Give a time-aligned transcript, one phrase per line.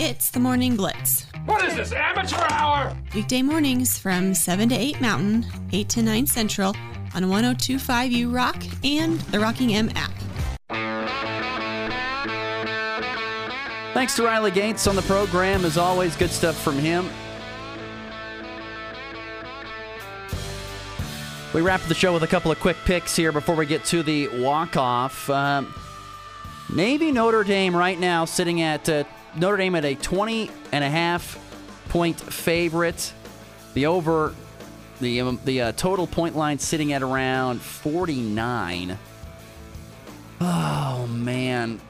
[0.00, 1.26] It's the Morning Blitz.
[1.46, 2.92] What is this, amateur hour?
[3.14, 6.74] Weekday mornings from 7 to 8 Mountain, 8 to 9 Central
[7.14, 10.10] on 1025 U Rock and the Rocking M app.
[13.94, 15.64] Thanks to Riley Gates on the program.
[15.64, 17.08] As always, good stuff from him.
[21.54, 24.02] We wrap the show with a couple of quick picks here before we get to
[24.02, 25.30] the walk off.
[25.30, 25.72] Um,
[26.74, 29.04] Navy Notre Dame right now sitting at uh,
[29.36, 31.38] Notre Dame at a 20 and a half
[31.88, 33.12] point favorite.
[33.74, 34.34] The over,
[35.00, 38.98] the um, the uh, total point line sitting at around 49.
[40.40, 41.80] Oh man,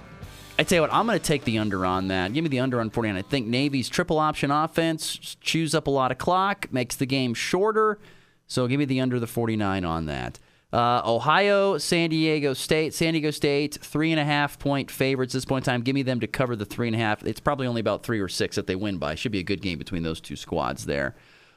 [0.59, 2.33] I tell you what, I'm going to take the under on that.
[2.33, 3.17] Give me the under on 49.
[3.17, 7.35] I think Navy's triple option offense chews up a lot of clock, makes the game
[7.35, 7.99] shorter.
[8.47, 10.39] So give me the under the 49 on that.
[10.75, 12.95] Uh, Ohio, San Diego State.
[12.95, 15.83] San Diego State, three and a half point favorites this point in time.
[15.83, 17.25] Give me them to cover the three and a half.
[17.25, 19.15] It's probably only about three or six that they win by.
[19.15, 21.15] Should be a good game between those two squads there.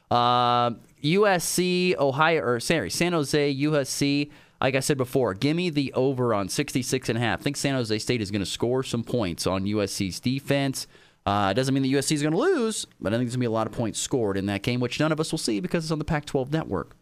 [0.08, 0.70] Uh,
[1.02, 4.30] USC, Ohio, or sorry, San Jose, USC.
[4.60, 7.40] Like I said before, give me the over on 66 and a half.
[7.40, 10.86] I think San Jose State is going to score some points on USC's defense.
[11.26, 13.40] Uh, doesn't mean the USC is going to lose, but I think there's going to
[13.40, 15.58] be a lot of points scored in that game, which none of us will see
[15.58, 16.96] because it's on the Pac 12 network.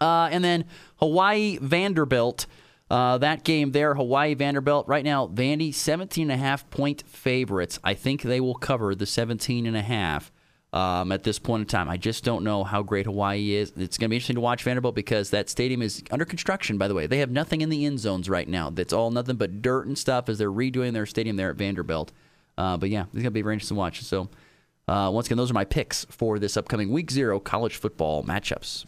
[0.00, 0.64] Uh, and then
[0.96, 2.46] Hawaii Vanderbilt.
[2.90, 4.88] Uh, that game there, Hawaii Vanderbilt.
[4.88, 7.78] Right now, Vandy 17 and a half point favorites.
[7.84, 10.32] I think they will cover the 17 and a half
[10.72, 11.88] um, at this point in time.
[11.88, 13.72] I just don't know how great Hawaii is.
[13.76, 16.88] It's going to be interesting to watch Vanderbilt because that stadium is under construction, by
[16.88, 17.06] the way.
[17.06, 18.70] They have nothing in the end zones right now.
[18.70, 22.12] That's all nothing but dirt and stuff as they're redoing their stadium there at Vanderbilt.
[22.56, 24.02] Uh, but yeah, it's going to be very interesting to watch.
[24.02, 24.28] So,
[24.86, 28.84] uh, once again, those are my picks for this upcoming Week Zero college football matchups.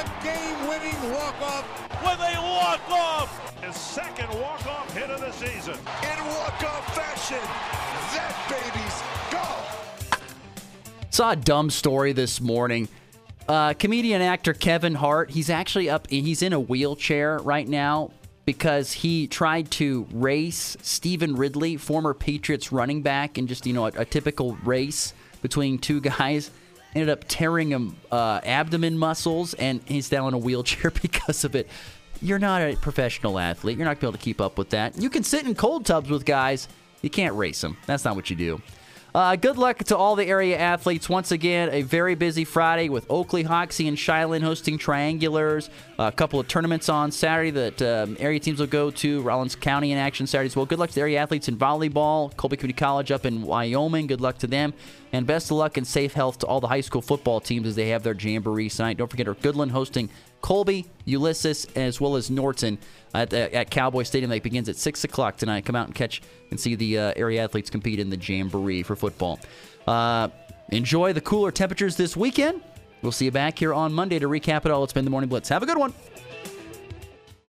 [0.00, 3.62] A game-winning walk-off with a walk-off.
[3.62, 5.74] His second walk-off hit of the season.
[5.74, 7.36] In walk-off fashion,
[8.14, 10.18] that baby's go.
[11.10, 12.88] Saw a dumb story this morning.
[13.46, 15.28] Uh, comedian actor Kevin Hart.
[15.28, 16.08] He's actually up.
[16.08, 18.10] He's in a wheelchair right now
[18.46, 23.84] because he tried to race Stevan Ridley, former Patriots running back, in just you know
[23.84, 25.12] a, a typical race
[25.42, 26.50] between two guys.
[26.94, 31.54] Ended up tearing him uh, abdomen muscles, and he's now in a wheelchair because of
[31.54, 31.68] it.
[32.22, 33.78] You're not a professional athlete.
[33.78, 35.00] You're not going to be able to keep up with that.
[35.00, 36.68] You can sit in cold tubs with guys.
[37.00, 37.78] You can't race them.
[37.86, 38.60] That's not what you do.
[39.14, 41.08] Uh, good luck to all the area athletes.
[41.08, 45.68] Once again, a very busy Friday with Oakley, Hoxie, and Shiloh hosting triangulars.
[45.98, 49.20] a couple of tournaments on Saturday that um, area teams will go to.
[49.22, 50.66] Rawlins County in action Saturday as well.
[50.66, 52.36] Good luck to the area athletes in volleyball.
[52.36, 54.06] Colby Community College up in Wyoming.
[54.06, 54.72] Good luck to them.
[55.12, 57.74] And best of luck and safe health to all the high school football teams as
[57.74, 58.96] they have their jamboree tonight.
[58.96, 60.08] Don't forget our Goodland hosting
[60.40, 62.78] Colby, Ulysses, as well as Norton
[63.14, 64.30] at, at Cowboy Stadium.
[64.30, 65.64] That begins at 6 o'clock tonight.
[65.64, 68.96] Come out and catch and see the uh, area athletes compete in the Jamboree for
[68.96, 69.38] football.
[69.86, 70.28] Uh,
[70.68, 72.62] enjoy the cooler temperatures this weekend.
[73.02, 74.84] We'll see you back here on Monday to recap it all.
[74.84, 75.48] It's been the Morning Blitz.
[75.48, 75.94] Have a good one.